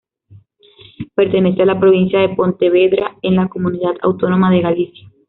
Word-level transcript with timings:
Pertenece 1.13 1.61
a 1.61 1.67
la 1.67 1.79
provincia 1.79 2.21
de 2.21 2.29
Pontevedra, 2.35 3.17
en 3.21 3.35
la 3.35 3.49
comunidad 3.49 3.93
autónoma 4.01 4.49
de 4.49 4.61
Galicia. 4.61 5.07